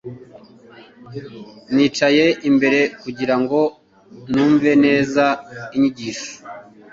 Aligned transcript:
Nicaye 1.73 2.25
imbere 2.49 2.79
kugira 3.01 3.35
ngo 3.41 3.59
numve 4.33 4.71
neza 4.85 5.25
inyigisho 5.75 6.31